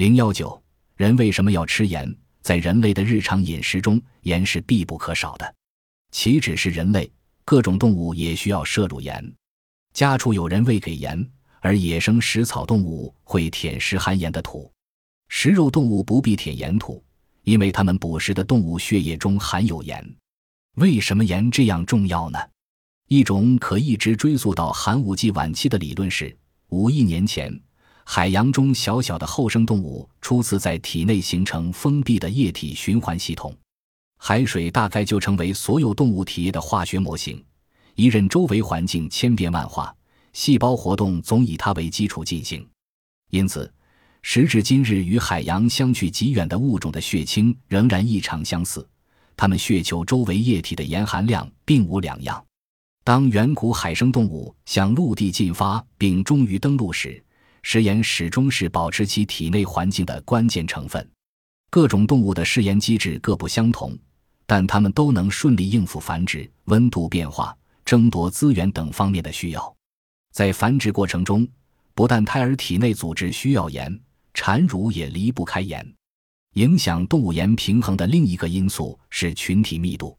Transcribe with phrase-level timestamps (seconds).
[0.00, 0.58] 零幺九，
[0.96, 2.16] 人为什么要吃盐？
[2.40, 5.54] 在人类的日常饮食中，盐是必不可少的。
[6.10, 7.12] 岂止是人类，
[7.44, 9.22] 各种动物也需要摄入盐。
[9.92, 11.22] 家畜有人喂给盐，
[11.60, 14.72] 而野生食草动物会舔食含盐的土。
[15.28, 17.04] 食肉动物不必舔盐土，
[17.42, 20.02] 因为它们捕食的动物血液中含有盐。
[20.76, 22.38] 为什么盐这样重要呢？
[23.08, 26.34] 一种可一直追溯到寒武纪晚期的理论是：
[26.68, 27.54] 五亿年前。
[28.12, 33.56] 海洋中小小的后生动物初次在体内形成封闭的液体循环系统，
[34.18, 37.40] 海水大概就成为所有动物体液的化学模型。
[37.94, 39.94] 一任周围环境千变万化，
[40.32, 42.66] 细胞活动总以它为基础进行。
[43.30, 43.72] 因此，
[44.22, 48.84] 时至今日，与海洋相距极远的物种的血清仍然异常相似，
[49.36, 52.44] 它们血球周围液体的盐含量并无两样。
[53.04, 57.22] 当远古海生动物向陆地进发并终于登陆时，
[57.62, 61.08] 食盐始终是保持其体内环境的关键成分。
[61.70, 63.96] 各种动物的食盐机制各不相同，
[64.46, 69.76] 但它们都能顺利应付繁殖、温度变化、争夺资源等方面的需要。
[70.32, 71.46] 在繁殖过程中，
[71.94, 74.00] 不但胎儿体内组织需要盐，
[74.34, 75.94] 产乳也离不开盐。
[76.54, 80.18] 影响动物盐平衡的另一个因素是群体密度，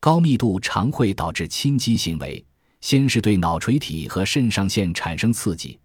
[0.00, 2.42] 高密度常会导致亲激行为，
[2.80, 5.78] 先是对脑垂体和肾上腺产生刺激。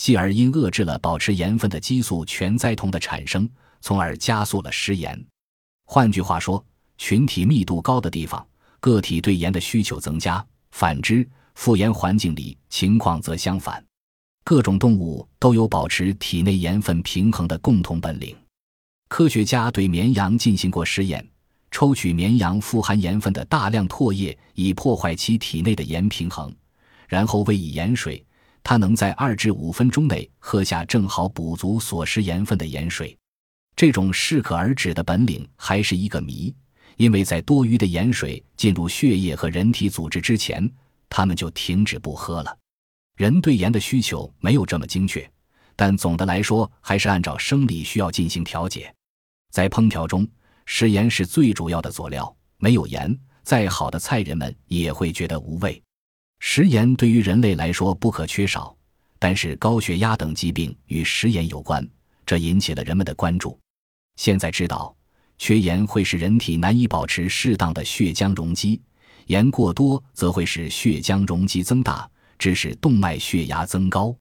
[0.00, 3.46] 继而因遏制了保持盐分的激素全甾酮的产生，
[3.82, 5.22] 从而加速了食盐。
[5.84, 6.64] 换句话说，
[6.96, 8.42] 群体密度高的地方，
[8.80, 13.84] 个体对盐的需求增加；反之，富盐环境里情况则相反。
[14.42, 18.34] 各种动物都有保持体内盐分平衡的共同本领。
[19.06, 21.22] 科学家对绵羊进行过实验，
[21.70, 26.50] 抽取绵羊富含盐分的大量唾液，以破坏其体内的盐平衡，
[27.06, 28.24] 然后喂以盐水。
[28.62, 33.16] 它能在二至五分钟内喝下正好补足所食盐分的盐水，
[33.74, 36.54] 这种适可而止的本领还是一个谜，
[36.96, 40.70] 因为在多余的盐水进入血液和人体组织之前，
[41.08, 42.56] 它们就停止不喝了。
[43.16, 45.28] 人对盐的需求没有这么精确，
[45.74, 48.92] 但总的来说还是按照生理需要进行调节。
[49.50, 50.26] 在烹调中，
[50.64, 55.82] 食盐是最主要的佐料，没有盐，再好的菜人们也会觉得无味。
[56.40, 58.74] 食盐对于人类来说不可缺少，
[59.18, 61.86] 但是高血压等疾病与食盐有关，
[62.24, 63.56] 这引起了人们的关注。
[64.16, 64.94] 现在知道，
[65.38, 68.80] 缺盐会使人体难以保持适当的血浆容积，
[69.26, 74.16] 盐过多则会使血浆容积增大，致使动脉血压增高。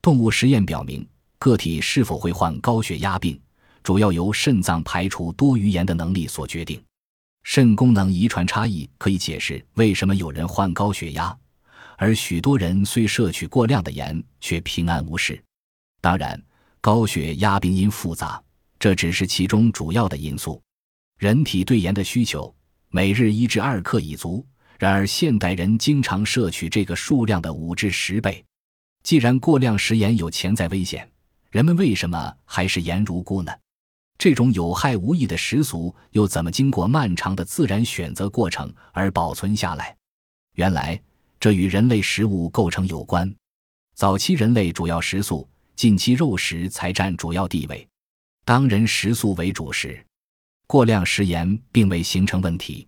[0.00, 1.06] 动物实验表明，
[1.38, 3.38] 个体是否会患高血压病，
[3.82, 6.80] 主要由肾脏排除多余盐的能力所决定。
[7.42, 11.36] 肾功能遗传差异可以解释为什么有人患高血压。
[11.96, 15.42] 而许多人虽摄取过量的盐，却平安无事。
[16.00, 16.40] 当然，
[16.80, 18.42] 高血压病因复杂，
[18.78, 20.62] 这只是其中主要的因素。
[21.18, 22.54] 人体对盐的需求
[22.90, 24.46] 每日一至二克已足，
[24.78, 28.44] 然而现代人经常摄取这个数量的五至十倍。
[29.02, 31.10] 既然过量食盐有潜在危险，
[31.50, 33.52] 人们为什么还是盐如故呢？
[34.18, 39.96] 这种有害无益的食俗又怎么经过漫长的自然选择过程而保存下来？
[40.54, 41.00] 原来。
[41.46, 43.32] 这与人类食物构成有关。
[43.94, 47.86] 早期人类主要食素，近期肉食才占主要地位。
[48.44, 50.04] 当人食素为主时，
[50.66, 52.84] 过量食盐并未形成问题。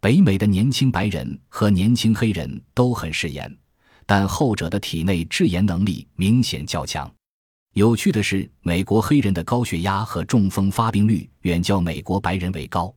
[0.00, 3.56] 北美的年轻白人和年轻黑人都很嗜盐，
[4.04, 7.08] 但后者的体内制盐能力明显较强。
[7.74, 12.92] 有趣的是，美国黑人的高血压和中风发病率远较美国白人为高。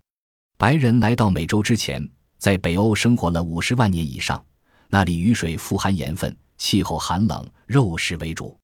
[0.58, 4.44] 白人来到美洲之前，在北欧生活了五十万年以上。
[4.96, 8.58] 那里雨水富含盐分，气候寒冷，肉食为主。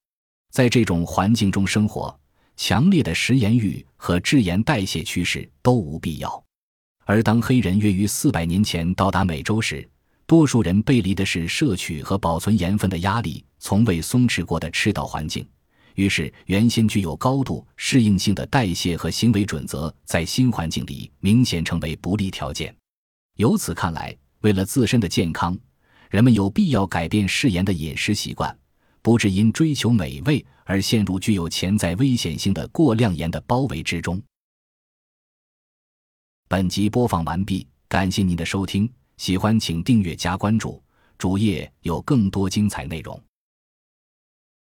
[0.50, 2.18] 在这种环境中生活，
[2.56, 6.42] 强烈的食盐欲和制盐代谢趋势都无必要。
[7.04, 9.86] 而当黑人约于四百年前到达美洲时，
[10.26, 15.46] 多数人背离的是摄取和保存盐分的压力从未松弛过的赤道环境。
[15.96, 22.74] 于是，原先具有高度适应性的代谢和行为准则，在新环境里明显成为不利条件。
[23.36, 25.60] 由此看来，为了自身的健康。
[26.12, 28.54] 人们有必要改变嗜盐的饮食习惯，
[29.02, 34.22] 不致因追求美味而陷入具有潜在危险性的过量盐的包围之中。
[36.50, 40.84] 本集播放完毕，感谢您的收听，喜欢请订阅加关注，
[41.18, 43.18] 主页有更多精彩内容。